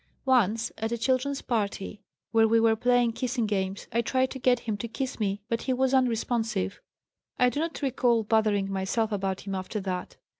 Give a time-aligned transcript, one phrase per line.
[0.25, 2.01] Once at a children's party
[2.31, 5.61] where we were playing kissing games I tried to get him to kiss me, but
[5.61, 6.81] he was unresponsive.
[7.37, 10.17] I do not recall bothering myself about him after that.